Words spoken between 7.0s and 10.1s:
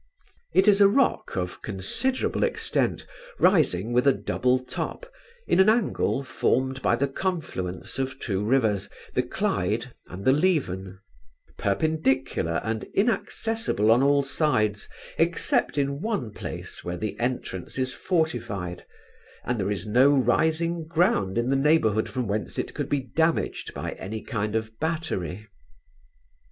confluence of two rivers, the Clyde